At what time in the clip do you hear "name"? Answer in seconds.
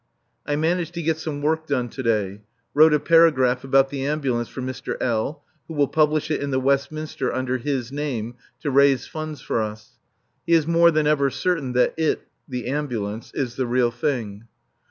7.91-8.33